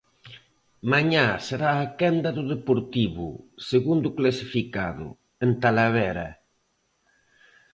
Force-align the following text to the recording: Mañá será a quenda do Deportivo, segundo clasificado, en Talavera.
Mañá 0.91 1.27
será 1.47 1.71
a 1.79 1.87
quenda 1.99 2.29
do 2.37 2.43
Deportivo, 2.53 3.27
segundo 3.69 4.07
clasificado, 4.19 5.07
en 5.45 5.51
Talavera. 5.63 6.29